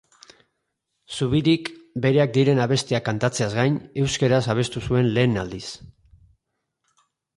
Zubirik, 1.17 1.67
bereak 2.05 2.33
diren 2.37 2.61
abestiak 2.65 3.05
kantatzeaz 3.09 3.49
gain, 3.59 3.77
euskaraz 4.05 4.43
abestu 4.55 4.83
zuen 4.89 5.15
lehen 5.19 5.41
aldiz. 5.43 5.65